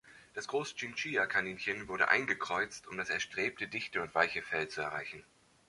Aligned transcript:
Das 0.33 0.47
Großchinchilla-Kaninchen 0.47 1.87
wurde 1.87 2.07
eingekreuzt, 2.09 2.87
um 2.87 2.97
das 2.97 3.11
erstrebte 3.11 3.67
dichte 3.67 4.01
und 4.01 4.15
weiche 4.15 4.41
Fell 4.41 4.67
zu 4.67 4.81
erreichen. 4.81 5.23